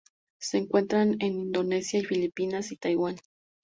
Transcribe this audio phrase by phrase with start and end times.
[0.39, 3.17] Se encuentran en Indonesia, las Filipinas y Taiwán.